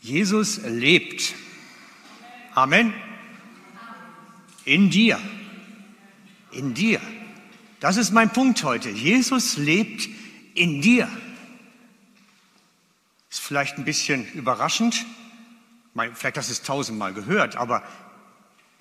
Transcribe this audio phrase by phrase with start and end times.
[0.00, 1.34] Jesus lebt.
[2.54, 2.94] Amen.
[4.64, 5.20] In dir.
[6.52, 7.00] In dir.
[7.80, 8.90] Das ist mein Punkt heute.
[8.90, 10.08] Jesus lebt
[10.54, 11.08] in dir.
[13.30, 15.06] Ist vielleicht ein bisschen überraschend.
[16.14, 17.82] Vielleicht hast du es tausendmal gehört, aber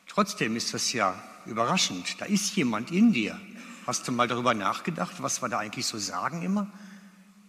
[0.08, 2.22] trotzdem ist das ja überraschend.
[2.22, 3.40] Da ist jemand in dir.
[3.88, 6.68] Hast du mal darüber nachgedacht, was wir da eigentlich so sagen immer?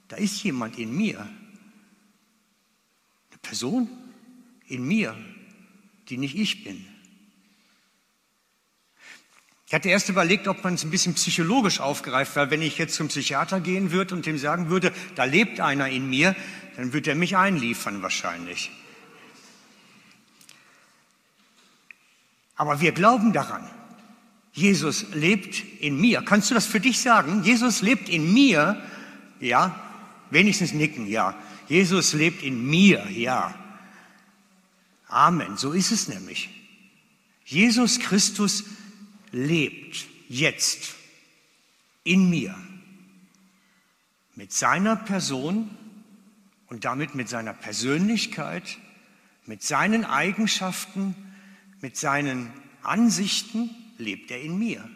[0.09, 1.29] Da ist jemand in mir.
[3.43, 3.89] Person
[4.67, 5.17] in mir,
[6.09, 6.87] die nicht ich bin.
[9.67, 12.95] Ich hatte erst überlegt, ob man es ein bisschen psychologisch aufgreift, weil wenn ich jetzt
[12.95, 16.35] zum Psychiater gehen würde und dem sagen würde, da lebt einer in mir,
[16.77, 18.71] dann würde er mich einliefern wahrscheinlich.
[22.57, 23.69] Aber wir glauben daran.
[24.53, 26.23] Jesus lebt in mir.
[26.23, 27.45] Kannst du das für dich sagen?
[27.45, 28.83] Jesus lebt in mir.
[29.39, 29.79] Ja,
[30.31, 31.37] wenigstens nicken, ja.
[31.69, 33.55] Jesus lebt in mir, ja.
[35.07, 36.49] Amen, so ist es nämlich.
[37.45, 38.65] Jesus Christus
[39.33, 40.95] lebt jetzt
[42.05, 42.55] in mir
[44.35, 45.71] mit seiner Person
[46.69, 48.79] und damit mit seiner Persönlichkeit,
[49.47, 51.15] mit seinen Eigenschaften,
[51.81, 54.89] mit seinen Ansichten lebt er in mir.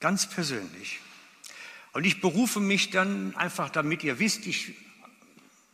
[0.00, 1.00] Ganz persönlich.
[1.92, 4.74] Und ich berufe mich dann einfach, damit ihr wisst, ich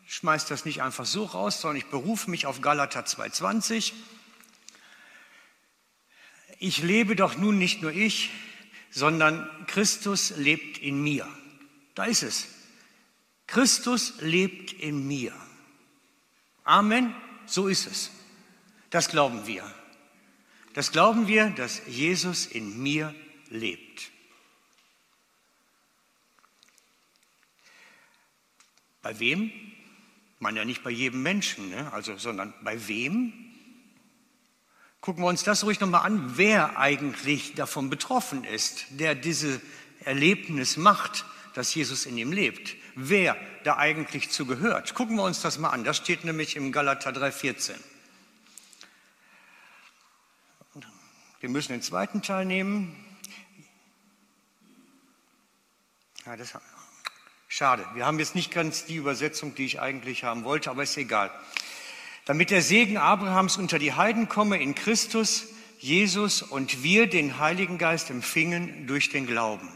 [0.06, 3.92] schmeiße das nicht einfach so raus, sondern ich berufe mich auf Galater 2,20.
[6.58, 8.30] Ich lebe doch nun nicht nur ich,
[8.90, 11.28] sondern Christus lebt in mir.
[11.94, 12.46] Da ist es.
[13.46, 15.34] Christus lebt in mir.
[16.64, 17.14] Amen.
[17.46, 18.10] So ist es.
[18.90, 19.70] Das glauben wir.
[20.74, 23.14] Das glauben wir, dass Jesus in mir
[23.50, 24.10] lebt.
[29.04, 29.42] Bei wem?
[29.44, 31.92] Ich meine ja nicht bei jedem Menschen, ne?
[31.92, 33.34] also, sondern bei wem?
[35.02, 39.60] Gucken wir uns das ruhig nochmal an, wer eigentlich davon betroffen ist, der diese
[40.00, 42.76] Erlebnis macht, dass Jesus in ihm lebt.
[42.94, 44.94] Wer da eigentlich zugehört.
[44.94, 45.84] Gucken wir uns das mal an.
[45.84, 47.74] Das steht nämlich im Galater 3,14.
[51.40, 52.96] Wir müssen den zweiten Teil nehmen.
[56.24, 56.54] Ja, das,
[57.54, 57.86] schade.
[57.94, 61.30] Wir haben jetzt nicht ganz die Übersetzung, die ich eigentlich haben wollte, aber ist egal
[62.24, 65.46] damit der Segen Abrahams unter die Heiden komme in Christus,
[65.78, 69.68] Jesus und wir den Heiligen Geist empfingen durch den Glauben.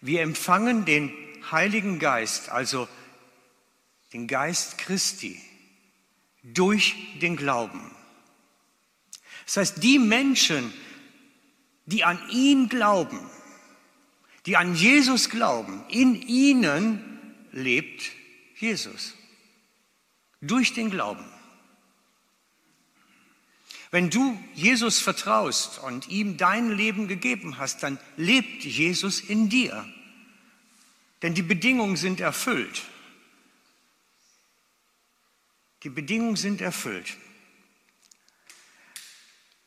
[0.00, 1.12] Wir empfangen den
[1.50, 2.86] Heiligen Geist, also
[4.12, 5.40] den Geist Christi,
[6.44, 7.90] durch den Glauben.
[9.46, 10.72] Das heißt, die Menschen,
[11.86, 13.18] die an ihn glauben,
[14.48, 18.10] die an Jesus glauben, in ihnen lebt
[18.56, 19.12] Jesus.
[20.40, 21.30] Durch den Glauben.
[23.90, 29.86] Wenn du Jesus vertraust und ihm dein Leben gegeben hast, dann lebt Jesus in dir.
[31.20, 32.84] Denn die Bedingungen sind erfüllt.
[35.82, 37.18] Die Bedingungen sind erfüllt.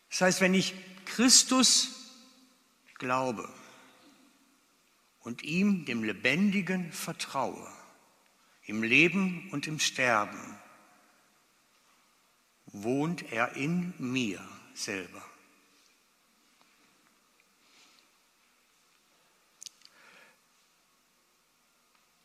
[0.10, 0.74] Das heißt, wenn ich
[1.06, 2.16] Christus
[2.96, 3.48] glaube
[5.22, 7.68] und ihm, dem Lebendigen, vertraue,
[8.66, 10.58] im Leben und im Sterben,
[12.66, 14.40] wohnt er in mir
[14.74, 15.22] selber.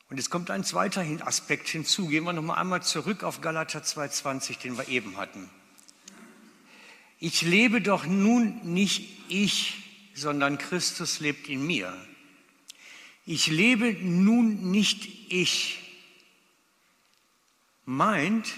[0.09, 2.07] Und es kommt ein zweiter Aspekt hinzu.
[2.07, 5.51] Gehen wir noch mal einmal zurück auf Galater 2,20, den wir eben hatten.
[7.19, 11.93] Ich lebe doch nun nicht ich, sondern Christus lebt in mir.
[13.27, 15.81] Ich lebe nun nicht ich.
[17.85, 18.55] Meint,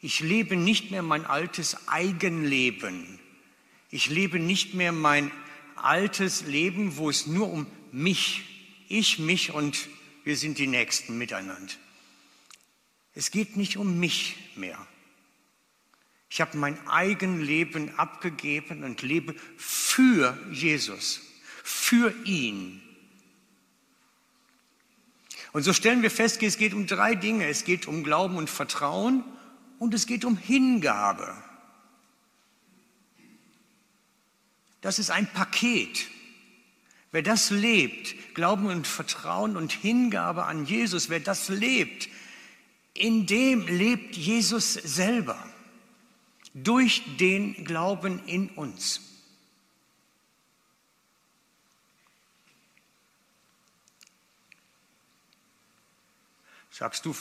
[0.00, 3.18] ich lebe nicht mehr mein altes Eigenleben.
[3.90, 5.30] Ich lebe nicht mehr mein
[5.76, 8.42] altes Leben, wo es nur um mich,
[8.88, 9.88] ich, mich und
[10.24, 11.74] wir sind die Nächsten miteinander.
[13.14, 14.78] Es geht nicht um mich mehr.
[16.30, 21.20] Ich habe mein Eigenleben abgegeben und lebe für Jesus,
[21.64, 22.82] für ihn.
[25.52, 27.46] Und so stellen wir fest, es geht um drei Dinge.
[27.46, 29.24] Es geht um Glauben und Vertrauen,
[29.78, 31.34] und es geht um Hingabe.
[34.80, 36.06] Das ist ein Paket.
[37.10, 42.08] Wer das lebt, Glauben und Vertrauen und Hingabe an Jesus, wer das lebt,
[42.94, 45.42] in dem lebt Jesus selber
[46.52, 49.07] durch den Glauben in uns.
[56.78, 57.16] Sagst du,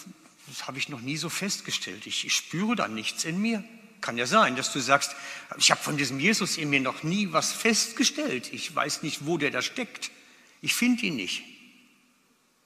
[0.46, 2.06] das habe ich noch nie so festgestellt.
[2.06, 3.64] Ich, ich spüre da nichts in mir.
[4.02, 5.16] Kann ja sein, dass du sagst,
[5.58, 8.54] ich habe von diesem Jesus in mir noch nie was festgestellt.
[8.54, 10.12] Ich weiß nicht, wo der da steckt.
[10.62, 11.42] Ich finde ihn nicht.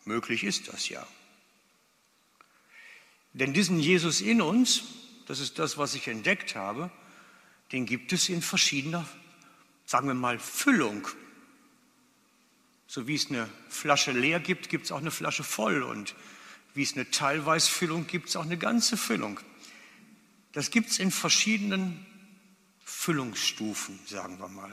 [0.03, 1.07] Möglich ist das ja.
[3.31, 4.83] Denn diesen Jesus in uns,
[5.27, 6.91] das ist das, was ich entdeckt habe,
[7.71, 9.07] den gibt es in verschiedener,
[9.85, 11.07] sagen wir mal, Füllung.
[12.85, 15.83] So wie es eine Flasche leer gibt, gibt es auch eine Flasche voll.
[15.83, 16.15] Und
[16.73, 19.39] wie es eine Teilweisfüllung gibt, es auch eine ganze Füllung.
[20.53, 22.05] Das gibt es in verschiedenen
[22.83, 24.71] Füllungsstufen, sagen wir mal.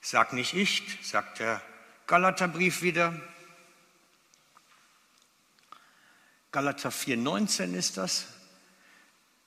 [0.00, 1.60] Sag nicht ich, sagt der
[2.06, 3.20] Galaterbrief wieder.
[6.52, 8.26] Galater 4,19 ist das.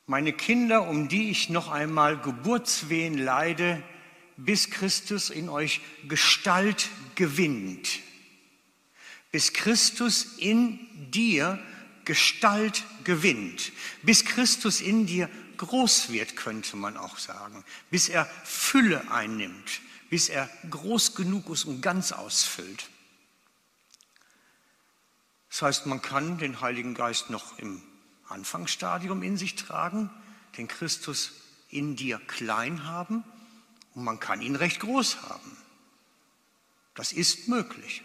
[0.06, 3.81] Meine Kinder, um die ich noch einmal Geburtswehen leide,
[4.38, 8.00] bis Christus in euch Gestalt gewinnt.
[9.31, 10.80] Bis Christus in
[11.12, 11.60] dir
[12.06, 13.72] Gestalt gewinnt.
[14.04, 17.63] Bis Christus in dir groß wird, könnte man auch sagen.
[17.89, 19.81] Bis er Fülle einnimmt.
[20.10, 22.89] Bis er groß genug ist und ganz ausfüllt.
[25.50, 27.81] Das heißt, man kann den Heiligen Geist noch im
[28.28, 30.10] Anfangsstadium in sich tragen,
[30.57, 31.33] den Christus
[31.69, 33.24] in dir klein haben
[33.94, 35.57] und man kann ihn recht groß haben.
[36.95, 38.04] Das ist möglich.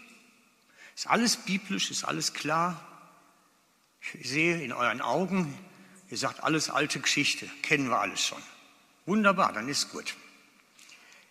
[0.97, 2.83] Ist alles biblisch, ist alles klar.
[4.15, 5.55] Ich sehe in euren Augen,
[6.09, 8.41] ihr sagt alles alte Geschichte, kennen wir alles schon.
[9.05, 10.15] Wunderbar, dann ist gut.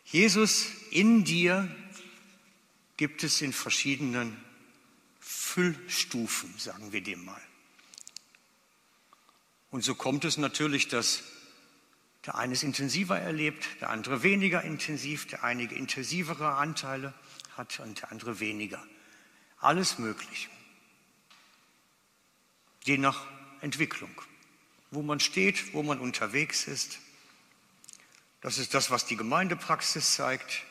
[0.04, 1.68] Jesus in dir
[2.96, 4.36] gibt es in verschiedenen
[5.18, 7.42] Füllstufen, sagen wir dem mal.
[9.72, 11.24] Und so kommt es natürlich, dass
[12.24, 17.14] der eine es intensiver erlebt, der andere weniger intensiv, der einige intensivere Anteile
[17.56, 18.80] hat und der andere weniger.
[19.66, 20.48] Alles möglich.
[22.84, 23.26] Je nach
[23.62, 24.22] Entwicklung,
[24.92, 27.00] wo man steht, wo man unterwegs ist.
[28.42, 30.62] Das ist das, was die Gemeindepraxis zeigt,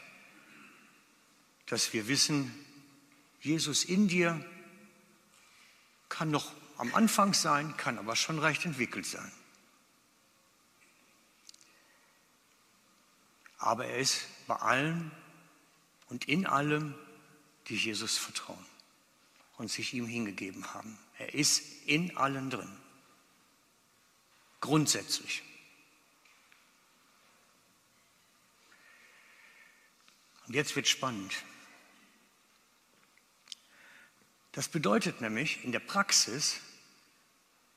[1.65, 2.53] dass wir wissen,
[3.41, 4.39] Jesus in dir
[6.07, 9.31] kann noch am Anfang sein, kann aber schon recht entwickelt sein.
[13.57, 15.11] Aber er ist bei allen
[16.07, 16.95] und in allem,
[17.67, 18.65] die Jesus vertrauen
[19.57, 20.97] und sich ihm hingegeben haben.
[21.17, 22.71] Er ist in allen drin.
[24.59, 25.43] Grundsätzlich.
[30.47, 31.33] Und jetzt wird spannend.
[34.51, 36.61] Das bedeutet nämlich in der Praxis,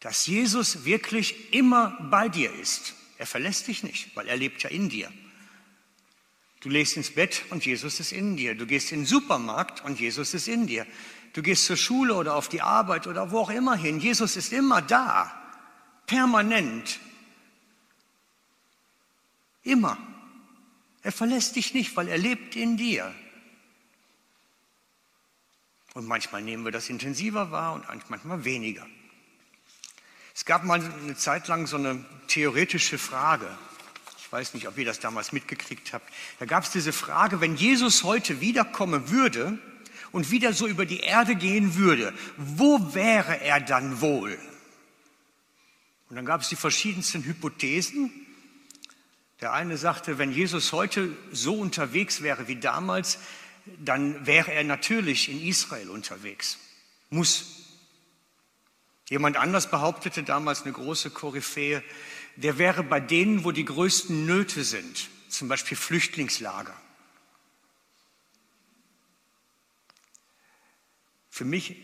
[0.01, 2.95] dass Jesus wirklich immer bei dir ist.
[3.19, 5.13] Er verlässt dich nicht, weil er lebt ja in dir.
[6.61, 8.55] Du legst ins Bett und Jesus ist in dir.
[8.55, 10.87] Du gehst in den Supermarkt und Jesus ist in dir.
[11.33, 14.01] Du gehst zur Schule oder auf die Arbeit oder wo auch immer hin.
[14.01, 15.33] Jesus ist immer da,
[16.07, 16.99] permanent.
[19.63, 19.99] Immer.
[21.03, 23.15] Er verlässt dich nicht, weil er lebt in dir.
[25.95, 28.87] Und manchmal nehmen wir das intensiver wahr und manchmal weniger.
[30.35, 33.49] Es gab mal eine Zeit lang so eine theoretische Frage.
[34.19, 36.09] Ich weiß nicht, ob ihr das damals mitgekriegt habt.
[36.39, 39.59] Da gab es diese Frage, wenn Jesus heute wiederkommen würde
[40.13, 44.39] und wieder so über die Erde gehen würde, wo wäre er dann wohl?
[46.09, 48.11] Und dann gab es die verschiedensten Hypothesen.
[49.41, 53.19] Der eine sagte, wenn Jesus heute so unterwegs wäre wie damals,
[53.79, 56.59] dann wäre er natürlich in Israel unterwegs.
[57.11, 57.67] Muss.
[59.09, 61.83] Jemand anders behauptete damals eine große Koryphäe,
[62.37, 66.75] der wäre bei denen, wo die größten Nöte sind, zum Beispiel Flüchtlingslager.
[71.39, 71.77] Für mich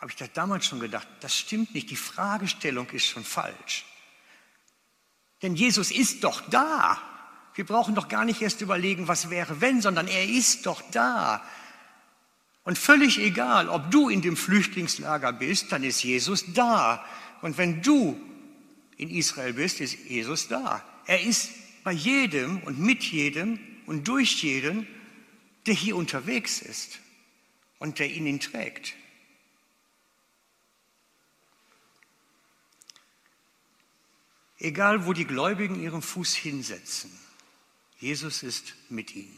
[0.00, 3.84] habe ich das damals schon gedacht, das stimmt nicht, die Fragestellung ist schon falsch.
[5.40, 7.00] Denn Jesus ist doch da.
[7.54, 11.46] Wir brauchen doch gar nicht erst überlegen, was wäre wenn, sondern er ist doch da.
[12.64, 17.04] Und völlig egal, ob du in dem Flüchtlingslager bist, dann ist Jesus da.
[17.40, 18.20] Und wenn du
[18.96, 20.84] in Israel bist, ist Jesus da.
[21.06, 21.52] Er ist
[21.84, 24.88] bei jedem und mit jedem und durch jeden,
[25.66, 26.98] der hier unterwegs ist
[27.82, 28.94] und der ihn trägt.
[34.60, 37.10] Egal, wo die Gläubigen ihren Fuß hinsetzen,
[37.98, 39.36] Jesus ist mit ihnen.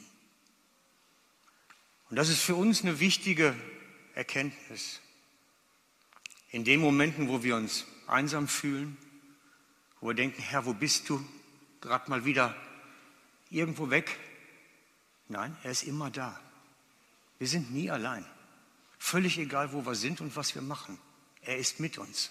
[2.10, 3.56] Und das ist für uns eine wichtige
[4.14, 5.00] Erkenntnis.
[6.50, 8.98] In den Momenten, wo wir uns einsam fühlen,
[10.02, 11.26] wo wir denken, Herr, wo bist du?
[11.80, 12.54] Gerade mal wieder
[13.48, 14.18] irgendwo weg.
[15.28, 16.38] Nein, er ist immer da.
[17.38, 18.26] Wir sind nie allein.
[19.04, 20.98] Völlig egal, wo wir sind und was wir machen.
[21.42, 22.30] Er ist mit uns.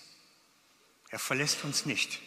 [1.10, 2.20] Er verlässt uns nicht.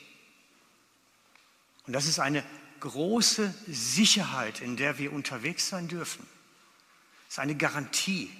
[1.85, 2.45] Und das ist eine
[2.79, 6.25] große Sicherheit, in der wir unterwegs sein dürfen.
[7.25, 8.31] Das ist eine Garantie.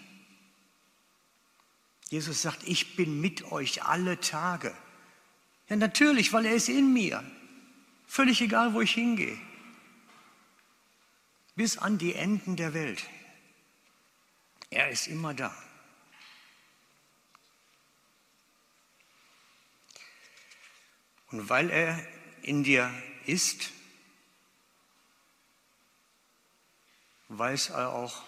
[2.09, 4.73] Jesus sagt, ich bin mit euch alle Tage.
[5.69, 7.29] Ja, natürlich, weil er ist in mir.
[8.07, 9.37] Völlig egal, wo ich hingehe.
[11.57, 13.03] Bis an die Enden der Welt.
[14.71, 15.53] Er ist immer da.
[21.37, 22.03] Und weil er
[22.41, 22.91] in dir
[23.27, 23.71] ist,
[27.29, 28.23] weiß er auch,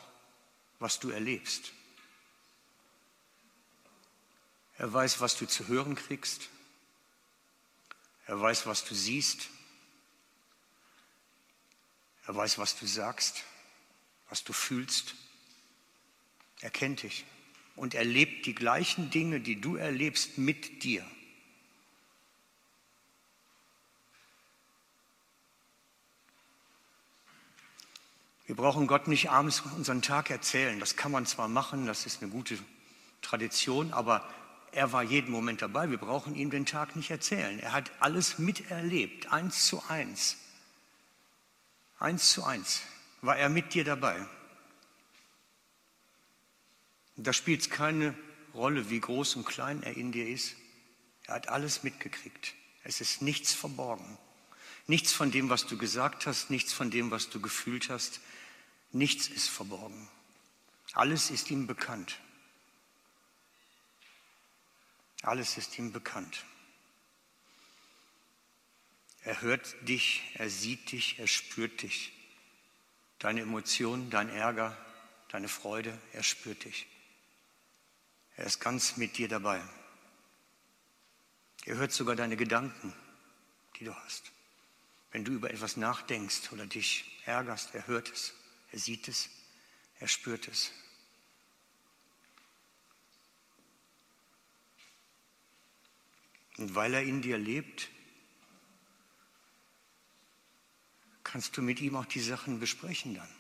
[0.79, 1.73] was du erlebst.
[4.77, 6.51] Er weiß, was du zu hören kriegst.
[8.27, 9.49] Er weiß, was du siehst.
[12.27, 13.43] Er weiß, was du sagst,
[14.29, 15.15] was du fühlst.
[16.61, 17.25] Er kennt dich
[17.75, 21.11] und er lebt die gleichen Dinge, die du erlebst, mit dir.
[28.49, 30.81] Wir brauchen Gott nicht abends unseren Tag erzählen.
[30.81, 32.59] Das kann man zwar machen, das ist eine gute
[33.21, 34.27] Tradition, aber
[34.73, 35.91] er war jeden Moment dabei.
[35.91, 37.61] Wir brauchen ihm den Tag nicht erzählen.
[37.61, 40.39] Er hat alles miterlebt, eins zu eins.
[41.99, 42.81] Eins zu eins
[43.21, 44.17] war er mit dir dabei.
[47.17, 48.15] Da spielt es keine
[48.55, 50.57] Rolle, wie groß und klein er in dir ist.
[51.27, 52.55] Er hat alles mitgekriegt.
[52.83, 54.17] Es ist nichts verborgen.
[54.89, 58.21] Nichts von dem, was du gesagt hast, nichts von dem, was du gefühlt hast,
[58.93, 60.09] Nichts ist verborgen.
[60.95, 62.19] Alles ist ihm bekannt.
[65.23, 66.45] Alles ist ihm bekannt.
[69.23, 72.13] Er hört dich, er sieht dich, er spürt dich.
[73.19, 74.77] Deine Emotionen, dein Ärger,
[75.29, 76.87] deine Freude, er spürt dich.
[78.37, 79.63] Er ist ganz mit dir dabei.
[81.67, 82.95] Er hört sogar deine Gedanken,
[83.79, 84.31] die du hast.
[85.19, 88.35] Wenn du über etwas nachdenkst oder dich ärgerst, er hört es.
[88.71, 89.29] Er sieht es,
[89.99, 90.71] er spürt es.
[96.57, 97.91] Und weil er in dir lebt,
[101.25, 103.35] kannst du mit ihm auch die Sachen besprechen dann.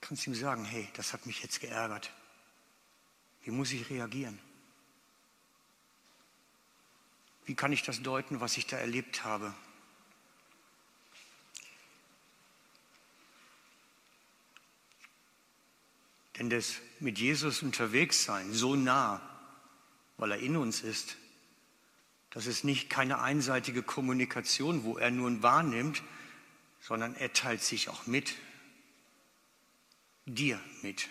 [0.00, 2.12] Kannst ihm sagen, hey, das hat mich jetzt geärgert.
[3.42, 4.38] Wie muss ich reagieren?
[7.46, 9.54] Wie kann ich das deuten, was ich da erlebt habe?
[16.38, 19.22] Denn das mit Jesus unterwegs sein, so nah,
[20.18, 21.16] weil er in uns ist,
[22.30, 26.02] das ist nicht keine einseitige Kommunikation, wo er nur wahrnimmt,
[26.80, 28.34] sondern er teilt sich auch mit,
[30.26, 31.08] dir mit.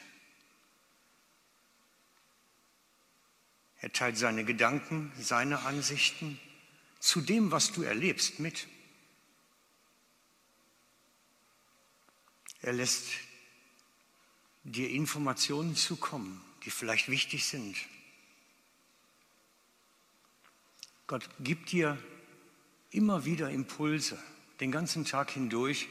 [3.85, 6.39] Er teilt seine Gedanken, seine Ansichten
[6.99, 8.67] zu dem, was du erlebst, mit.
[12.63, 13.11] Er lässt
[14.63, 17.77] dir Informationen zukommen, die vielleicht wichtig sind.
[21.05, 21.95] Gott gibt dir
[22.89, 24.17] immer wieder Impulse,
[24.61, 25.87] den ganzen Tag hindurch,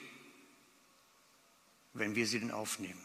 [1.92, 3.04] wenn wir sie denn aufnehmen.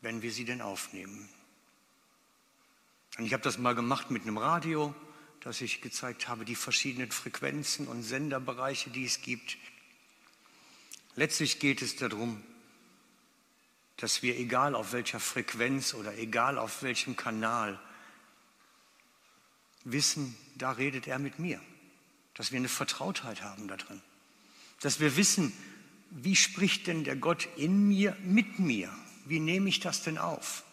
[0.00, 1.28] Wenn wir sie denn aufnehmen.
[3.18, 4.94] Und ich habe das mal gemacht mit einem Radio,
[5.40, 9.56] dass ich gezeigt habe, die verschiedenen Frequenzen und Senderbereiche, die es gibt.
[11.16, 12.42] Letztlich geht es darum,
[13.98, 17.78] dass wir, egal auf welcher Frequenz oder egal auf welchem Kanal,
[19.84, 21.60] wissen, da redet er mit mir.
[22.34, 24.02] Dass wir eine Vertrautheit haben da drin.
[24.80, 25.52] Dass wir wissen,
[26.10, 28.92] wie spricht denn der Gott in mir mit mir?
[29.24, 30.64] Wie nehme ich das denn auf?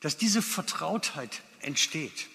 [0.00, 2.28] Dass diese Vertrautheit entsteht.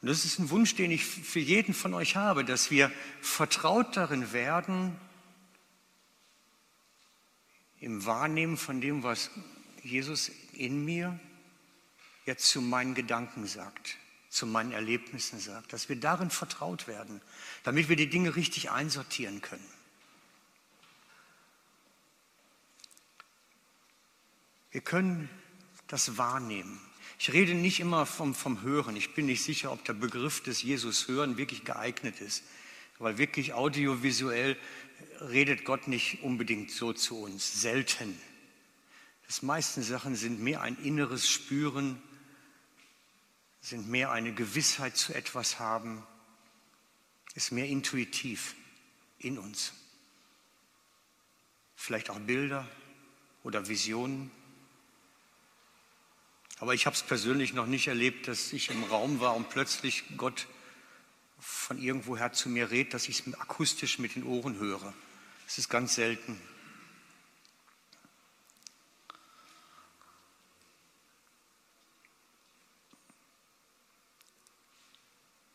[0.00, 2.90] Und das ist ein Wunsch, den ich für jeden von euch habe, dass wir
[3.20, 4.98] vertraut darin werden,
[7.78, 9.30] im Wahrnehmen von dem, was
[9.82, 11.18] Jesus in mir
[12.26, 13.96] jetzt zu meinen Gedanken sagt,
[14.28, 17.20] zu meinen Erlebnissen sagt, dass wir darin vertraut werden,
[17.64, 19.68] damit wir die Dinge richtig einsortieren können.
[24.72, 25.28] Wir können
[25.86, 26.80] das wahrnehmen.
[27.18, 28.96] Ich rede nicht immer vom, vom Hören.
[28.96, 32.42] Ich bin nicht sicher, ob der Begriff des Jesus Hören wirklich geeignet ist,
[32.98, 34.56] weil wirklich audiovisuell
[35.20, 38.18] redet Gott nicht unbedingt so zu uns, selten.
[39.26, 42.02] Das meisten Sachen sind mehr ein inneres Spüren,
[43.60, 46.02] sind mehr eine Gewissheit zu etwas haben,
[47.34, 48.54] ist mehr intuitiv
[49.18, 49.72] in uns.
[51.76, 52.68] Vielleicht auch Bilder
[53.44, 54.30] oder Visionen.
[56.62, 60.04] Aber ich habe es persönlich noch nicht erlebt, dass ich im Raum war und plötzlich
[60.16, 60.46] Gott
[61.40, 64.94] von irgendwoher zu mir redet, dass ich es akustisch mit den Ohren höre.
[65.44, 66.40] Das ist ganz selten.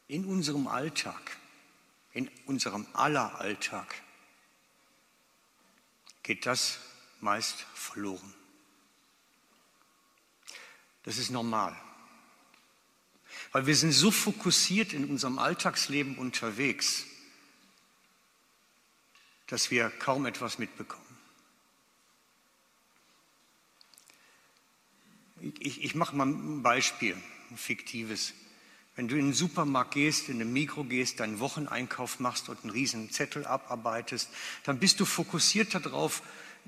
[0.09, 1.37] In unserem Alltag,
[2.11, 3.95] in unserem aller Alltag,
[6.21, 6.79] geht das
[7.21, 8.33] meist verloren.
[11.07, 11.73] Das ist normal.
[13.53, 17.05] Weil wir sind so fokussiert in unserem Alltagsleben unterwegs,
[19.47, 21.05] dass wir kaum etwas mitbekommen.
[25.59, 27.15] Ich, ich mache mal ein Beispiel,
[27.51, 28.33] ein fiktives.
[28.97, 32.71] Wenn du in den Supermarkt gehst, in den Mikro gehst, deinen Wocheneinkauf machst und einen
[32.71, 34.29] riesen Zettel abarbeitest,
[34.65, 36.21] dann bist du fokussiert darauf,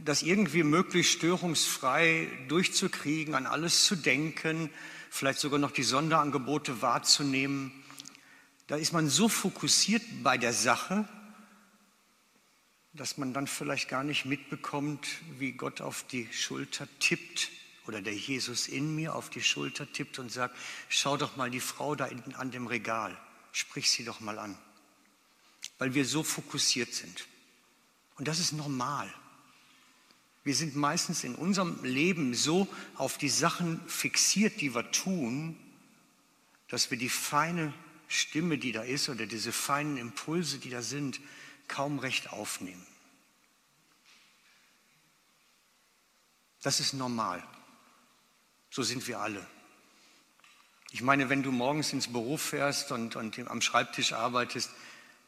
[0.06, 4.70] das irgendwie möglichst störungsfrei durchzukriegen, an alles zu denken,
[5.10, 7.72] vielleicht sogar noch die Sonderangebote wahrzunehmen.
[8.68, 11.08] Da ist man so fokussiert bei der Sache,
[12.94, 17.50] dass man dann vielleicht gar nicht mitbekommt, wie Gott auf die Schulter tippt
[17.88, 20.56] oder der Jesus in mir auf die Schulter tippt und sagt,
[20.90, 23.18] schau doch mal die Frau da in, an dem Regal,
[23.52, 24.58] sprich sie doch mal an,
[25.78, 27.26] weil wir so fokussiert sind.
[28.18, 29.12] Und das ist normal.
[30.44, 35.58] Wir sind meistens in unserem Leben so auf die Sachen fixiert, die wir tun,
[36.70, 37.74] dass wir die feine
[38.08, 41.20] Stimme, die da ist, oder diese feinen Impulse, die da sind,
[41.68, 42.86] kaum recht aufnehmen.
[46.62, 47.44] Das ist normal.
[48.70, 49.46] So sind wir alle.
[50.92, 54.72] Ich meine, wenn du morgens ins Büro fährst und, und am Schreibtisch arbeitest,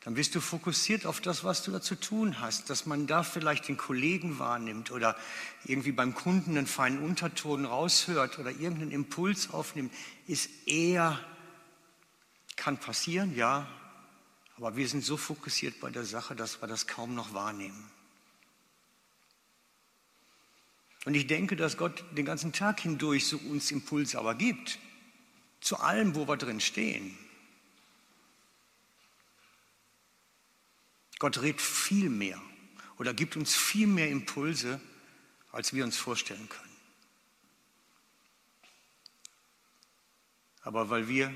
[0.04, 3.22] dann bist du fokussiert auf das, was du da zu tun hast, dass man da
[3.22, 5.16] vielleicht den Kollegen wahrnimmt oder
[5.64, 9.94] irgendwie beim Kunden einen feinen Unterton raushört oder irgendeinen Impuls aufnimmt,
[10.26, 11.20] ist eher,
[12.56, 13.68] kann passieren, ja,
[14.58, 17.90] aber wir sind so fokussiert bei der Sache, dass wir das kaum noch wahrnehmen.
[21.06, 24.80] Und ich denke, dass Gott den ganzen Tag hindurch so uns Impulse aber gibt,
[25.60, 27.18] zu allem, wo wir drin stehen.
[31.22, 32.42] Gott redet viel mehr
[32.98, 34.82] oder gibt uns viel mehr Impulse,
[35.52, 36.76] als wir uns vorstellen können.
[40.64, 41.32] Aber weil wir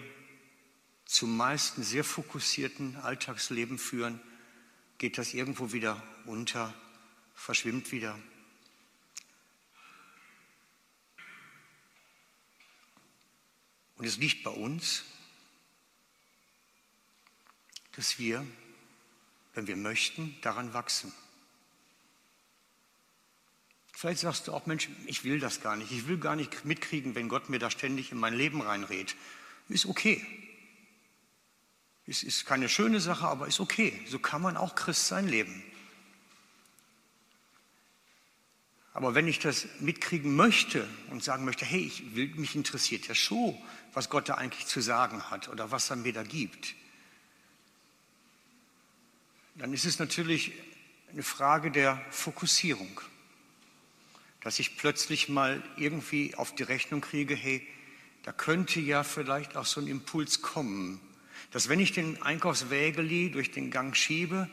[1.05, 4.19] zum meisten sehr fokussierten Alltagsleben führen,
[4.97, 6.73] geht das irgendwo wieder unter,
[7.35, 8.19] verschwimmt wieder.
[13.97, 15.03] Und es liegt bei uns,
[17.91, 18.43] dass wir
[19.55, 21.11] wenn wir möchten, daran wachsen.
[23.93, 25.91] Vielleicht sagst du auch, Mensch, ich will das gar nicht.
[25.91, 29.15] Ich will gar nicht mitkriegen, wenn Gott mir da ständig in mein Leben reinredet.
[29.69, 30.25] Ist okay.
[32.05, 33.99] Es ist keine schöne Sache, aber ist okay.
[34.07, 35.63] So kann man auch Christ sein leben.
[38.93, 43.15] Aber wenn ich das mitkriegen möchte und sagen möchte, hey, ich will, mich interessiert ja
[43.15, 43.57] schon,
[43.93, 46.75] was Gott da eigentlich zu sagen hat oder was er mir da gibt,
[49.55, 50.51] dann ist es natürlich
[51.11, 53.01] eine Frage der Fokussierung.
[54.41, 57.65] Dass ich plötzlich mal irgendwie auf die Rechnung kriege, hey,
[58.23, 60.99] da könnte ja vielleicht auch so ein Impuls kommen,
[61.51, 64.49] dass wenn ich den Einkaufswägeli durch den Gang schiebe,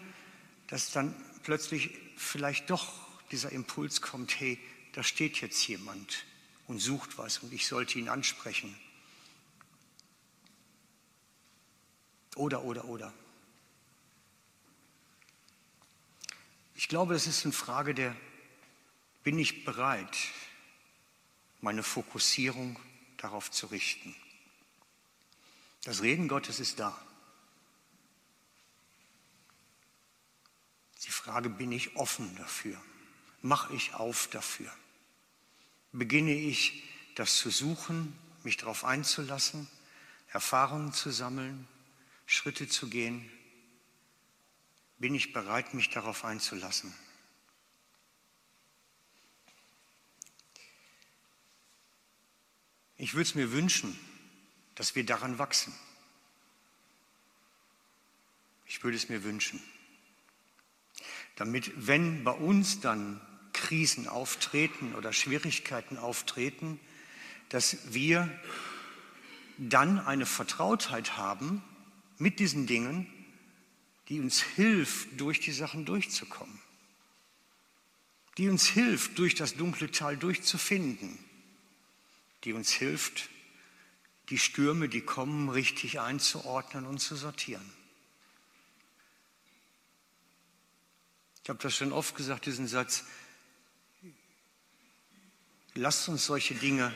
[0.69, 2.93] dass dann plötzlich vielleicht doch
[3.31, 4.59] dieser Impuls kommt, hey,
[4.93, 6.25] da steht jetzt jemand
[6.67, 8.75] und sucht was und ich sollte ihn ansprechen.
[12.37, 13.13] Oder, oder, oder.
[16.83, 18.17] Ich glaube, es ist eine Frage der,
[19.23, 20.19] bin ich bereit,
[21.61, 22.77] meine Fokussierung
[23.19, 24.17] darauf zu richten?
[25.85, 27.01] Das Reden Gottes ist da.
[31.05, 32.83] Die Frage, bin ich offen dafür?
[33.43, 34.73] Mache ich auf dafür?
[35.93, 36.83] Beginne ich
[37.15, 39.69] das zu suchen, mich darauf einzulassen,
[40.33, 41.69] Erfahrungen zu sammeln,
[42.27, 43.31] Schritte zu gehen,
[45.03, 46.95] bin ich bereit, mich darauf einzulassen.
[52.97, 53.99] Ich würde es mir wünschen,
[54.77, 55.75] dass wir daran wachsen.
[58.65, 59.61] Ich würde es mir wünschen,
[61.35, 63.21] damit, wenn bei uns dann
[63.53, 66.79] Krisen auftreten oder Schwierigkeiten auftreten,
[67.49, 68.31] dass wir
[69.59, 71.61] dann eine Vertrautheit haben
[72.19, 73.12] mit diesen Dingen,
[74.09, 76.61] die uns hilft, durch die Sachen durchzukommen.
[78.39, 81.19] die uns hilft, durch das dunkle Tal durchzufinden,
[82.45, 83.29] die uns hilft,
[84.31, 87.71] die Stürme, die kommen, richtig einzuordnen und zu sortieren.
[91.43, 93.05] Ich habe das schon oft gesagt, diesen Satz.
[95.75, 96.95] Lasst uns solche Dinge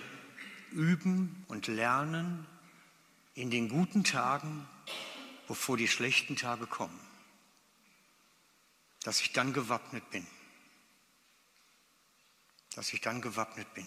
[0.70, 2.46] üben und lernen
[3.34, 4.66] in den guten Tagen,
[5.46, 6.98] bevor die schlechten Tage kommen,
[9.02, 10.26] dass ich dann gewappnet bin,
[12.74, 13.86] dass ich dann gewappnet bin.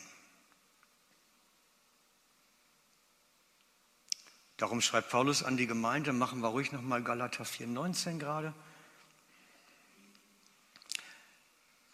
[4.57, 8.53] Darum schreibt Paulus an die Gemeinde, machen wir ruhig nochmal Galater 4,19 gerade.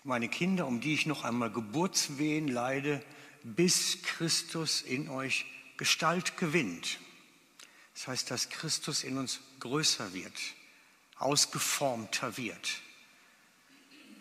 [0.03, 3.03] Meine Kinder, um die ich noch einmal Geburtswehen leide,
[3.43, 5.45] bis Christus in euch
[5.77, 6.99] Gestalt gewinnt.
[7.93, 10.39] Das heißt, dass Christus in uns größer wird,
[11.17, 12.81] ausgeformter wird.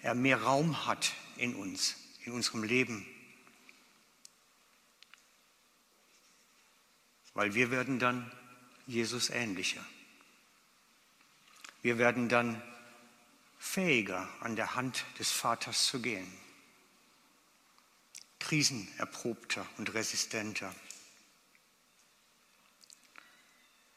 [0.00, 3.06] Er mehr Raum hat in uns, in unserem Leben.
[7.34, 8.32] Weil wir werden dann
[8.86, 9.84] Jesus ähnlicher.
[11.82, 12.62] Wir werden dann
[13.58, 16.32] fähiger, an der Hand des Vaters zu gehen.
[18.38, 20.74] Krisenerprobter und resistenter.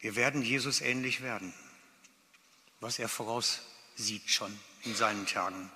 [0.07, 1.53] Wir werden Jesus ähnlich werden,
[2.79, 5.69] was er voraussieht schon in seinen Tagen.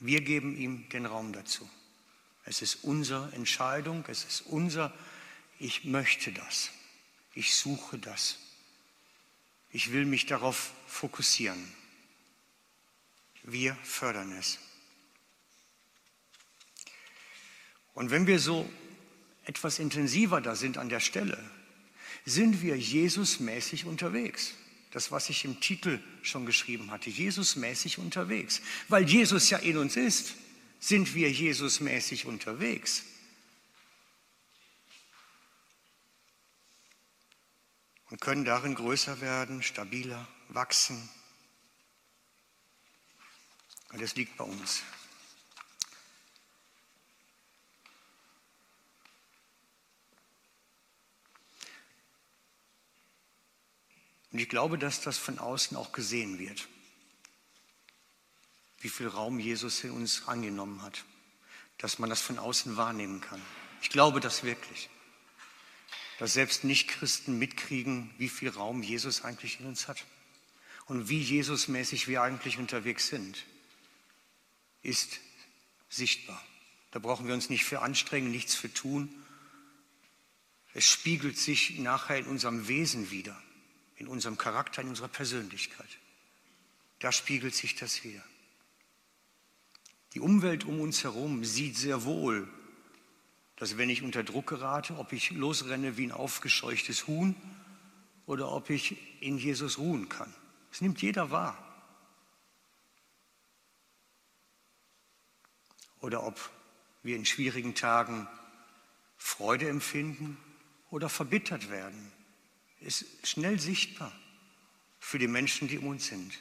[0.00, 1.70] Wir geben ihm den Raum dazu.
[2.44, 4.92] Es ist unsere Entscheidung, es ist unser,
[5.60, 6.70] ich möchte das,
[7.36, 8.38] ich suche das,
[9.70, 11.72] ich will mich darauf fokussieren.
[13.44, 14.58] Wir fördern es.
[17.94, 18.68] Und wenn wir so
[19.44, 21.38] etwas intensiver da sind an der Stelle,
[22.26, 24.54] sind wir Jesusmäßig unterwegs.
[24.90, 28.60] Das, was ich im Titel schon geschrieben hatte, Jesusmäßig unterwegs.
[28.88, 30.34] Weil Jesus ja in uns ist,
[30.80, 33.04] sind wir Jesusmäßig unterwegs.
[38.10, 41.08] Und können darin größer werden, stabiler, wachsen.
[43.92, 44.82] Und das liegt bei uns.
[54.36, 56.68] Und ich glaube, dass das von außen auch gesehen wird,
[58.80, 61.06] wie viel Raum Jesus in uns angenommen hat,
[61.78, 63.40] dass man das von außen wahrnehmen kann.
[63.80, 64.90] Ich glaube das wirklich,
[66.18, 70.04] dass selbst Nichtchristen mitkriegen, wie viel Raum Jesus eigentlich in uns hat
[70.84, 73.42] und wie Jesusmäßig wir eigentlich unterwegs sind,
[74.82, 75.18] ist
[75.88, 76.44] sichtbar.
[76.90, 79.08] Da brauchen wir uns nicht für anstrengen, nichts für tun.
[80.74, 83.42] Es spiegelt sich nachher in unserem Wesen wieder
[83.96, 85.88] in unserem Charakter, in unserer Persönlichkeit.
[86.98, 88.22] Da spiegelt sich das wieder.
[90.14, 92.48] Die Umwelt um uns herum sieht sehr wohl,
[93.56, 97.34] dass wenn ich unter Druck gerate, ob ich losrenne wie ein aufgescheuchtes Huhn
[98.26, 100.32] oder ob ich in Jesus ruhen kann.
[100.70, 101.62] Das nimmt jeder wahr.
[106.00, 106.50] Oder ob
[107.02, 108.28] wir in schwierigen Tagen
[109.16, 110.36] Freude empfinden
[110.90, 112.12] oder verbittert werden
[112.80, 114.12] ist schnell sichtbar
[114.98, 116.38] für die Menschen, die um uns sind.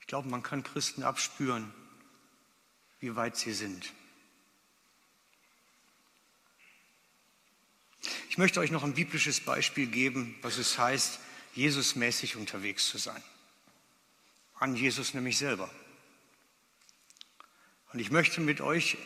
[0.00, 1.72] Ich glaube, man kann Christen abspüren,
[3.00, 3.92] wie weit sie sind.
[8.28, 11.20] Ich möchte euch noch ein biblisches Beispiel geben, was es heißt,
[11.54, 13.22] Jesusmäßig unterwegs zu sein.
[14.54, 15.70] An Jesus nämlich selber.
[17.92, 18.96] Und ich möchte mit euch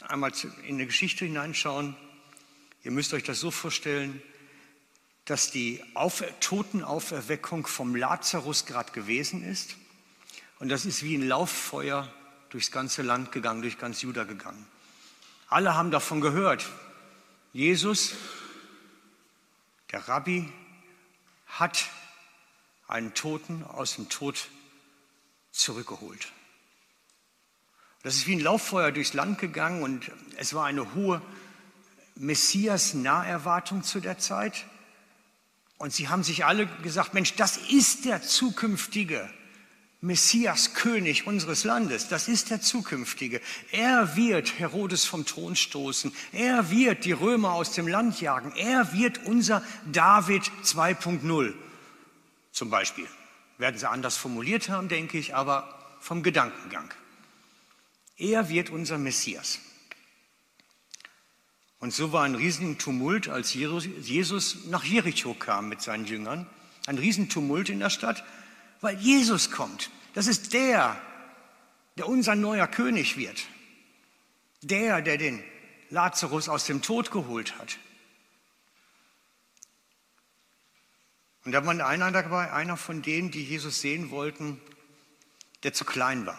[0.00, 0.32] einmal
[0.66, 1.96] in eine Geschichte hineinschauen,
[2.84, 4.20] Ihr müsst euch das so vorstellen,
[5.24, 9.76] dass die Auf Totenauferweckung vom Lazarus gerade gewesen ist.
[10.58, 12.12] Und das ist wie ein Lauffeuer
[12.50, 14.66] durchs ganze Land gegangen, durch ganz Juda gegangen.
[15.48, 16.68] Alle haben davon gehört.
[17.52, 18.14] Jesus,
[19.90, 20.52] der Rabbi,
[21.46, 21.88] hat
[22.88, 24.48] einen Toten aus dem Tod
[25.52, 26.32] zurückgeholt.
[28.02, 31.22] Das ist wie ein Lauffeuer durchs Land gegangen und es war eine hohe
[32.16, 34.66] Messias-Naherwartung zu der Zeit.
[35.78, 39.28] Und sie haben sich alle gesagt, Mensch, das ist der zukünftige
[40.04, 42.08] Messias, König unseres Landes.
[42.08, 43.40] Das ist der zukünftige.
[43.70, 46.12] Er wird Herodes vom Thron stoßen.
[46.32, 48.52] Er wird die Römer aus dem Land jagen.
[48.56, 51.54] Er wird unser David 2.0
[52.50, 53.06] zum Beispiel.
[53.58, 56.92] Werden sie anders formuliert haben, denke ich, aber vom Gedankengang.
[58.16, 59.60] Er wird unser Messias.
[61.82, 66.46] Und so war ein Riesentumult, als Jesus nach Jericho kam mit seinen Jüngern.
[66.86, 68.22] Ein Riesentumult in der Stadt,
[68.80, 69.90] weil Jesus kommt.
[70.14, 70.96] Das ist der,
[71.98, 73.48] der unser neuer König wird.
[74.60, 75.42] Der, der den
[75.90, 77.76] Lazarus aus dem Tod geholt hat.
[81.44, 84.60] Und da war einer dabei, einer von denen, die Jesus sehen wollten,
[85.64, 86.38] der zu klein war.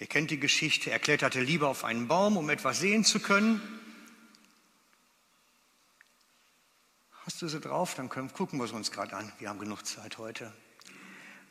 [0.00, 3.60] Ihr kennt die Geschichte, er kletterte lieber auf einen Baum, um etwas sehen zu können.
[7.24, 7.94] Hast du sie drauf?
[7.96, 9.32] Dann können, gucken wir es uns gerade an.
[9.40, 10.52] Wir haben genug Zeit heute.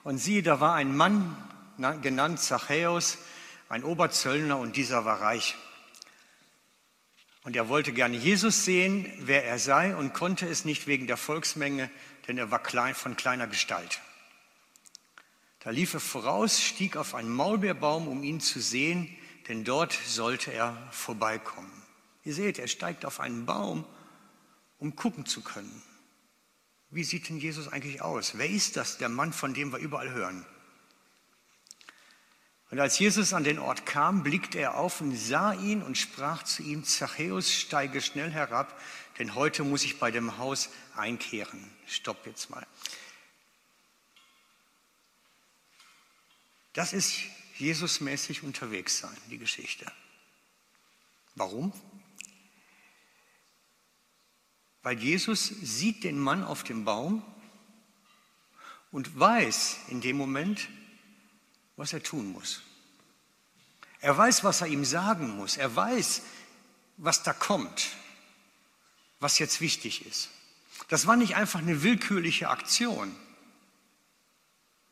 [0.04, 1.36] Und siehe, da war ein Mann,
[2.02, 3.18] genannt Zachäus,
[3.68, 5.56] ein Oberzöllner, und dieser war reich.
[7.44, 11.18] Und er wollte gerne Jesus sehen, wer er sei, und konnte es nicht wegen der
[11.18, 11.92] Volksmenge,
[12.28, 14.00] denn er war klein, von kleiner Gestalt.
[15.60, 19.15] Da lief er voraus, stieg auf einen Maulbeerbaum, um ihn zu sehen,
[19.48, 21.72] denn dort sollte er vorbeikommen.
[22.24, 23.86] Ihr seht, er steigt auf einen Baum,
[24.80, 25.82] um gucken zu können.
[26.89, 28.38] Wie sieht denn Jesus eigentlich aus?
[28.38, 30.46] Wer ist das, der Mann, von dem wir überall hören?
[32.70, 36.43] Und als Jesus an den Ort kam, blickte er auf und sah ihn und sprach
[36.43, 38.78] zu ihm, Zachäus, steige schnell herab,
[39.20, 41.72] denn heute muss ich bei dem Haus einkehren.
[41.88, 42.65] Stopp jetzt mal.
[46.78, 47.24] Das ist
[47.58, 49.92] Jesusmäßig unterwegs sein, die Geschichte.
[51.34, 51.74] Warum?
[54.84, 57.26] Weil Jesus sieht den Mann auf dem Baum
[58.92, 60.70] und weiß in dem Moment,
[61.78, 62.62] was er tun muss.
[64.00, 65.58] Er weiß, was er ihm sagen muss.
[65.58, 66.22] Er weiß,
[66.98, 67.88] was da kommt,
[69.20, 70.30] was jetzt wichtig ist.
[70.90, 73.16] Das war nicht einfach eine willkürliche Aktion.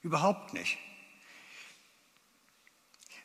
[0.02, 0.80] Überhaupt nicht.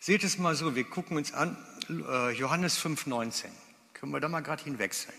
[0.02, 1.58] Seht es mal so, wir gucken uns an,
[1.90, 3.44] äh, Johannes 5,19.
[3.92, 5.14] Können wir da mal gerade hinwechseln?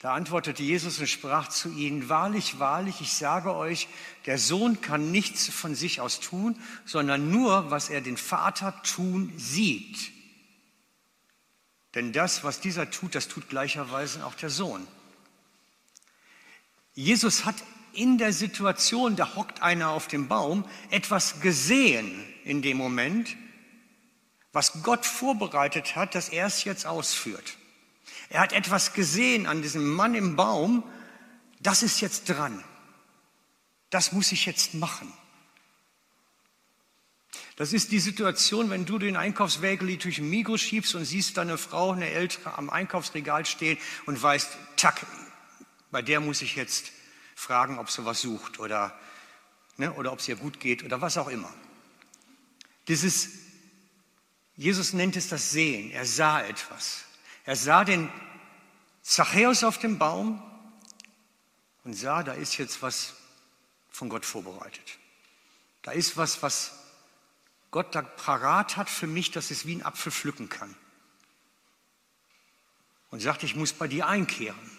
[0.00, 3.88] Da antwortete Jesus und sprach zu ihnen, wahrlich, wahrlich, ich sage euch,
[4.26, 9.32] der Sohn kann nichts von sich aus tun, sondern nur, was er den Vater tun
[9.38, 10.10] sieht.
[11.94, 14.86] Denn das, was dieser tut, das tut gleicherweise auch der Sohn.
[16.92, 17.56] Jesus hat
[17.94, 23.36] in der Situation, da hockt einer auf dem Baum, etwas gesehen in dem Moment,
[24.52, 27.56] was Gott vorbereitet hat, dass er es jetzt ausführt.
[28.28, 30.84] Er hat etwas gesehen an diesem Mann im Baum,
[31.60, 32.62] das ist jetzt dran.
[33.90, 35.12] Das muss ich jetzt machen.
[37.56, 41.56] Das ist die Situation, wenn du den Einkaufswägeli durch den Migros schiebst und siehst deine
[41.56, 45.06] Frau, eine ältere, am Einkaufsregal stehen und weißt, tack,
[45.92, 46.90] bei der muss ich jetzt
[47.36, 48.98] fragen, ob sie was sucht oder,
[49.76, 51.52] ne, oder ob es ihr gut geht oder was auch immer.
[52.88, 53.28] Dieses,
[54.56, 55.90] Jesus nennt es das Sehen.
[55.90, 57.04] Er sah etwas.
[57.44, 58.10] Er sah den
[59.02, 60.42] Zachäus auf dem Baum
[61.84, 63.14] und sah, da ist jetzt was
[63.90, 64.98] von Gott vorbereitet.
[65.82, 66.72] Da ist was, was
[67.70, 70.74] Gott da parat hat für mich, dass es wie ein Apfel pflücken kann.
[73.10, 74.73] Und sagt, ich muss bei dir einkehren.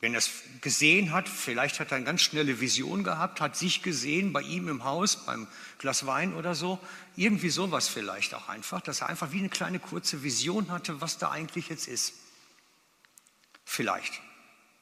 [0.00, 0.30] Wenn er es
[0.62, 4.68] gesehen hat, vielleicht hat er eine ganz schnelle Vision gehabt, hat sich gesehen bei ihm
[4.68, 5.46] im Haus, beim
[5.78, 6.78] Glas Wein oder so,
[7.16, 11.18] irgendwie sowas vielleicht auch einfach, dass er einfach wie eine kleine kurze Vision hatte, was
[11.18, 12.14] da eigentlich jetzt ist.
[13.66, 14.22] Vielleicht,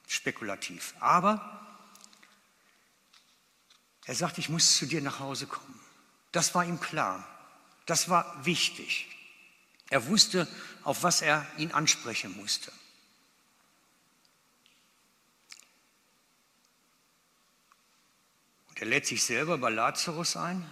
[0.06, 0.94] spekulativ.
[1.00, 1.66] Aber
[4.06, 5.80] er sagt, ich muss zu dir nach Hause kommen.
[6.30, 7.26] Das war ihm klar.
[7.86, 9.08] Das war wichtig.
[9.90, 10.46] Er wusste,
[10.84, 12.72] auf was er ihn ansprechen musste.
[18.78, 20.68] Der lädt sich selber bei Lazarus ein.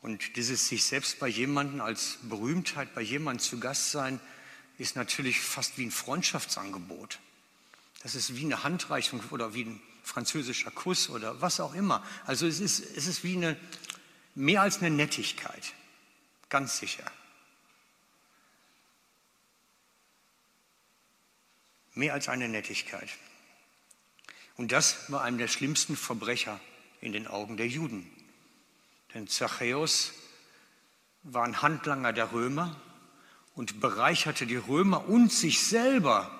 [0.00, 4.20] Und dieses sich selbst bei jemandem als Berühmtheit, bei jemandem zu Gast sein,
[4.76, 7.20] ist natürlich fast wie ein Freundschaftsangebot.
[8.02, 12.04] Das ist wie eine Handreichung oder wie ein französischer Kuss oder was auch immer.
[12.26, 13.56] Also es ist, es ist wie eine,
[14.34, 15.72] mehr als eine Nettigkeit,
[16.50, 17.10] ganz sicher.
[21.94, 23.08] Mehr als eine Nettigkeit.
[24.56, 26.60] Und das war einem der schlimmsten Verbrecher
[27.00, 28.10] in den Augen der Juden.
[29.12, 30.12] Denn Zachäus
[31.22, 32.76] war ein Handlanger der Römer
[33.54, 36.30] und bereicherte die Römer und sich selber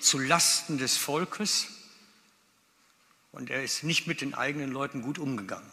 [0.00, 1.68] zu Lasten des Volkes.
[3.32, 5.70] Und er ist nicht mit den eigenen Leuten gut umgegangen.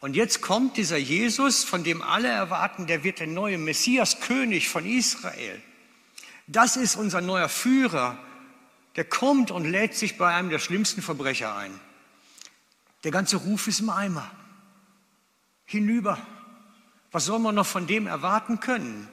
[0.00, 4.68] Und jetzt kommt dieser Jesus, von dem alle erwarten, der wird der neue Messias, König
[4.68, 5.60] von Israel.
[6.46, 8.18] Das ist unser neuer Führer,
[8.96, 11.78] der kommt und lädt sich bei einem der schlimmsten Verbrecher ein.
[13.04, 14.30] Der ganze Ruf ist im Eimer.
[15.66, 16.18] Hinüber.
[17.12, 19.08] Was soll man noch von dem erwarten können?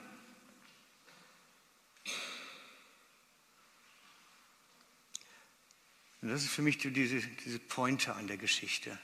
[6.22, 8.98] Und das ist für mich diese, diese Pointe an der Geschichte.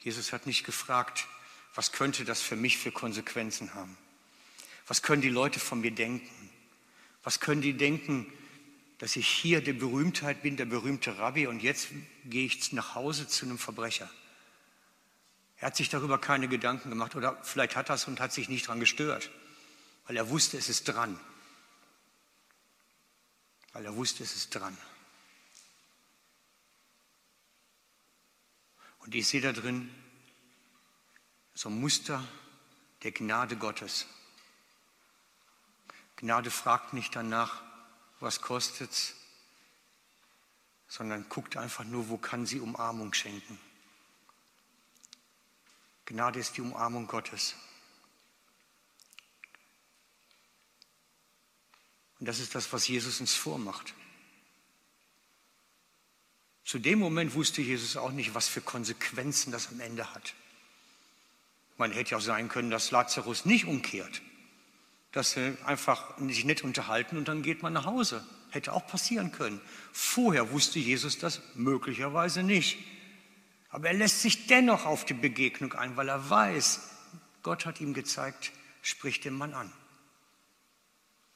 [0.00, 1.28] Jesus hat nicht gefragt,
[1.74, 3.96] was könnte das für mich für Konsequenzen haben?
[4.88, 6.50] Was können die Leute von mir denken?
[7.22, 8.26] Was können die denken,
[9.04, 11.88] dass ich hier der Berühmtheit bin, der berühmte Rabbi, und jetzt
[12.24, 14.08] gehe ich nach Hause zu einem Verbrecher?
[15.58, 18.48] Er hat sich darüber keine Gedanken gemacht oder vielleicht hat er es und hat sich
[18.48, 19.30] nicht daran gestört,
[20.06, 21.20] weil er wusste, es ist dran.
[23.74, 24.74] Weil er wusste, es ist dran.
[29.00, 29.94] Und ich sehe da drin
[31.52, 32.26] so ein Muster
[33.02, 34.06] der Gnade Gottes.
[36.16, 37.62] Gnade fragt nicht danach,
[38.24, 39.14] was kostet's,
[40.88, 43.60] sondern guckt einfach nur, wo kann sie Umarmung schenken.
[46.06, 47.54] Gnade ist die Umarmung Gottes.
[52.18, 53.94] Und das ist das, was Jesus uns vormacht.
[56.64, 60.34] Zu dem Moment wusste Jesus auch nicht, was für Konsequenzen das am Ende hat.
[61.76, 64.22] Man hätte ja auch sein können, dass Lazarus nicht umkehrt,
[65.14, 68.26] dass sie einfach sich nett unterhalten und dann geht man nach Hause.
[68.50, 69.60] Hätte auch passieren können.
[69.92, 72.78] Vorher wusste Jesus das möglicherweise nicht.
[73.68, 76.90] Aber er lässt sich dennoch auf die Begegnung ein, weil er weiß,
[77.44, 78.50] Gott hat ihm gezeigt,
[78.82, 79.72] sprich den Mann an.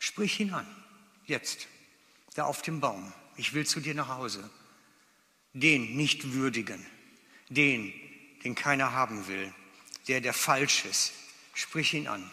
[0.01, 0.67] Sprich ihn an,
[1.27, 1.69] jetzt,
[2.35, 3.13] da auf dem Baum.
[3.37, 4.51] Ich will zu dir nach Hause.
[5.53, 6.85] Den nicht würdigen,
[7.49, 7.93] den,
[8.43, 9.55] den keiner haben will,
[10.09, 11.13] der, der falsch ist.
[11.55, 12.29] Sprich ihn an.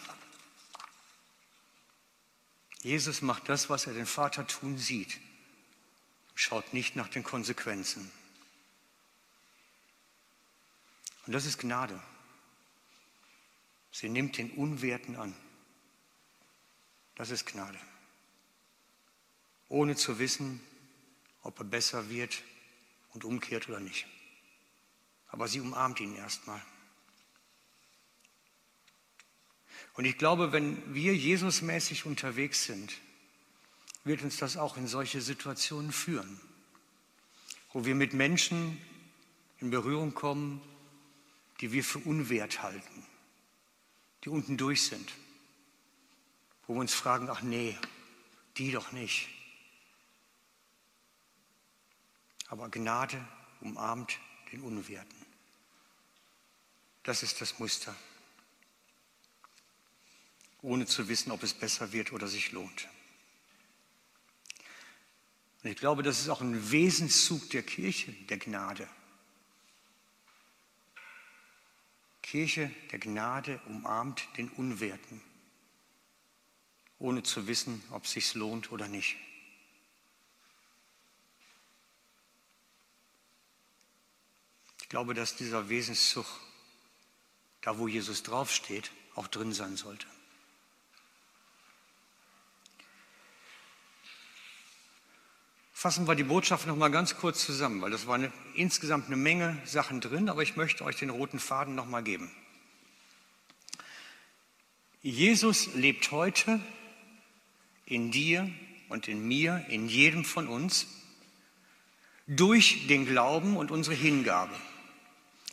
[2.86, 5.18] Jesus macht das, was er den Vater tun sieht.
[6.36, 8.12] Schaut nicht nach den Konsequenzen.
[11.26, 12.00] Und das ist Gnade.
[13.90, 15.34] Sie nimmt den Unwerten an.
[17.16, 17.80] Das ist Gnade.
[19.68, 20.60] Ohne zu wissen,
[21.42, 22.40] ob er besser wird
[23.14, 24.06] und umkehrt oder nicht.
[25.26, 26.62] Aber sie umarmt ihn erstmal.
[29.96, 32.92] Und ich glaube, wenn wir Jesusmäßig unterwegs sind,
[34.04, 36.38] wird uns das auch in solche Situationen führen,
[37.72, 38.80] wo wir mit Menschen
[39.58, 40.60] in Berührung kommen,
[41.60, 43.06] die wir für unwert halten,
[44.24, 45.10] die unten durch sind,
[46.66, 47.76] wo wir uns fragen, ach nee,
[48.58, 49.28] die doch nicht.
[52.48, 53.26] Aber Gnade
[53.62, 54.18] umarmt
[54.52, 55.26] den Unwerten.
[57.02, 57.96] Das ist das Muster,
[60.66, 62.88] ohne zu wissen, ob es besser wird oder sich lohnt.
[65.62, 68.88] Und ich glaube, das ist auch ein Wesenszug der Kirche, der Gnade.
[72.20, 75.22] Kirche der Gnade umarmt den Unwerten,
[76.98, 79.16] ohne zu wissen, ob es sich lohnt oder nicht.
[84.80, 86.26] Ich glaube, dass dieser Wesenszug,
[87.60, 90.08] da wo Jesus draufsteht, auch drin sein sollte.
[95.78, 99.16] Fassen wir die Botschaft noch mal ganz kurz zusammen, weil das war eine, insgesamt eine
[99.16, 102.30] Menge Sachen drin, aber ich möchte euch den roten Faden noch mal geben.
[105.02, 106.60] Jesus lebt heute
[107.84, 108.50] in dir
[108.88, 110.86] und in mir, in jedem von uns,
[112.26, 114.54] durch den Glauben und unsere Hingabe.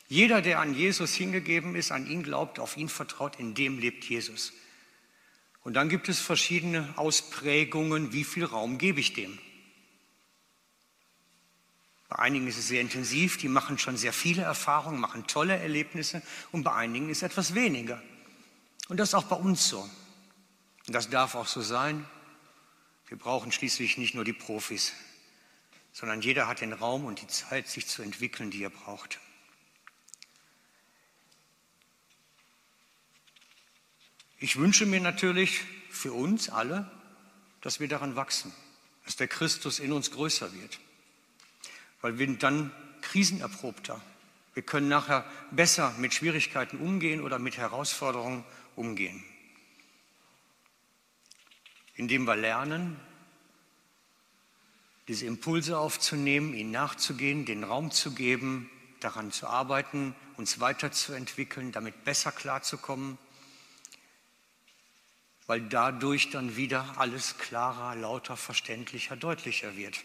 [0.08, 4.06] Jeder, der an Jesus hingegeben ist, an ihn glaubt, auf ihn vertraut, in dem lebt
[4.06, 4.54] Jesus.
[5.66, 9.38] Und dann gibt es verschiedene Ausprägungen, wie viel Raum gebe ich dem?
[12.14, 16.22] Bei einigen ist es sehr intensiv, die machen schon sehr viele Erfahrungen, machen tolle Erlebnisse
[16.52, 18.04] und bei einigen ist etwas weniger.
[18.88, 19.82] Und das ist auch bei uns so.
[20.86, 22.06] Und das darf auch so sein.
[23.08, 24.94] Wir brauchen schließlich nicht nur die Profis,
[25.92, 29.20] sondern jeder hat den Raum und die Zeit, sich zu entwickeln, die er braucht.
[34.38, 36.92] Ich wünsche mir natürlich für uns alle,
[37.62, 38.54] dass wir daran wachsen,
[39.04, 40.80] dass der Christus in uns größer wird
[42.04, 44.00] weil wir dann krisenerprobter.
[44.54, 48.44] Wir können nachher besser mit Schwierigkeiten umgehen oder mit Herausforderungen
[48.76, 49.24] umgehen.
[51.96, 53.00] Indem wir lernen,
[55.08, 62.04] diese Impulse aufzunehmen, ihnen nachzugehen, den Raum zu geben, daran zu arbeiten, uns weiterzuentwickeln, damit
[62.04, 63.18] besser klarzukommen,
[65.48, 70.04] weil dadurch dann wieder alles klarer, lauter, verständlicher, deutlicher wird.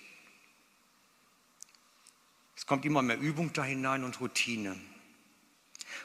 [2.59, 4.75] Es kommt immer mehr Übung da hinein und Routine.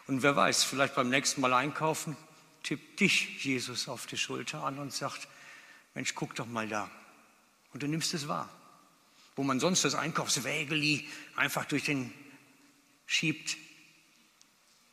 [0.05, 2.15] Und wer weiß, vielleicht beim nächsten Mal einkaufen,
[2.61, 5.27] tippt dich Jesus auf die Schulter an und sagt,
[5.95, 6.91] Mensch, guck doch mal da.
[7.73, 8.51] Und du nimmst es wahr.
[9.35, 12.13] wo man sonst das Einkaufswägeli einfach durch den
[13.07, 13.57] schiebt.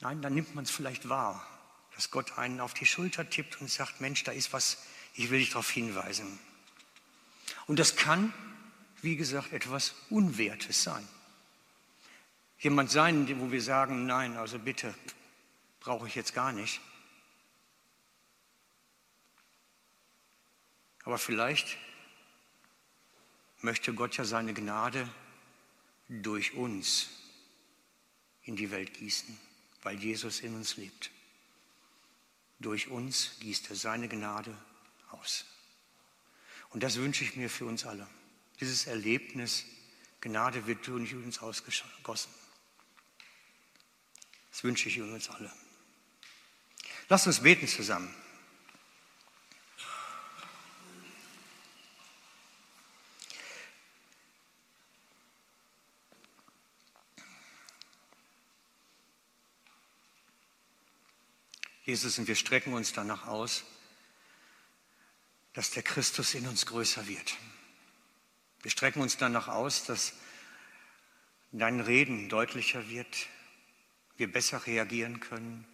[0.01, 1.47] Nein, dann nimmt man es vielleicht wahr,
[1.95, 4.79] dass Gott einen auf die Schulter tippt und sagt, Mensch, da ist was,
[5.13, 6.39] ich will dich darauf hinweisen.
[7.67, 8.33] Und das kann,
[9.03, 11.07] wie gesagt, etwas Unwertes sein.
[12.61, 14.95] Jemand sein, wo wir sagen, nein, also bitte,
[15.81, 16.81] brauche ich jetzt gar nicht.
[21.05, 21.79] Aber vielleicht
[23.63, 25.09] möchte Gott ja seine Gnade
[26.09, 27.09] durch uns
[28.43, 29.39] in die Welt gießen,
[29.83, 31.11] weil Jesus in uns lebt.
[32.59, 34.55] Durch uns gießt er seine Gnade
[35.13, 35.47] aus.
[36.69, 38.07] Und das wünsche ich mir für uns alle.
[38.61, 39.65] Dieses Erlebnis,
[40.21, 42.39] Gnade wird durch uns ausgegossen.
[44.61, 45.51] Das wünsche ich uns alle.
[47.09, 48.15] Lasst uns beten zusammen.
[61.87, 63.65] Jesus, und wir strecken uns danach aus,
[65.55, 67.35] dass der Christus in uns größer wird.
[68.61, 70.13] Wir strecken uns danach aus, dass
[71.51, 73.27] dein Reden deutlicher wird,
[74.21, 75.66] wir besser reagieren können,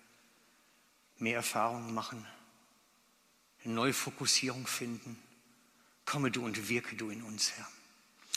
[1.19, 2.25] mehr Erfahrungen machen,
[3.65, 5.21] eine neue Fokussierung finden.
[6.05, 7.69] Komme du und wirke du in uns, Herr.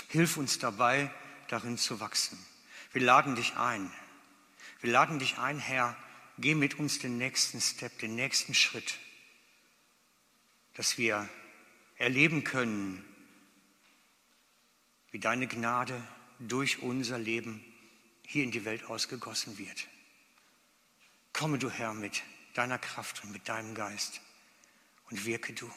[0.07, 1.13] Hilf uns dabei,
[1.47, 2.43] darin zu wachsen.
[2.91, 3.91] Wir laden dich ein.
[4.81, 5.95] Wir laden dich ein, Herr,
[6.39, 8.97] geh mit uns den nächsten Step, den nächsten Schritt,
[10.73, 11.29] dass wir
[11.97, 13.05] erleben können,
[15.11, 16.01] wie deine Gnade
[16.39, 17.63] durch unser Leben
[18.25, 19.87] hier in die Welt ausgegossen wird.
[21.39, 22.21] Komme du Herr mit
[22.53, 24.19] deiner Kraft und mit deinem Geist
[25.09, 25.71] und wirke du.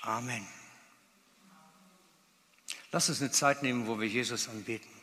[0.00, 0.48] Amen.
[2.90, 4.95] Lass uns eine Zeit nehmen, wo wir Jesus anbeten.